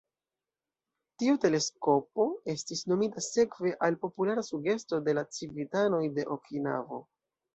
Tiu 1.23 1.35
teleskopo 1.43 2.25
estis 2.53 2.81
nomita 2.93 3.23
sekve 3.25 3.75
al 3.89 3.99
populara 4.05 4.45
sugesto 4.49 5.01
de 5.09 5.17
la 5.21 5.27
civitanoj 5.39 6.03
de 6.19 6.25
Okinavo. 6.37 7.03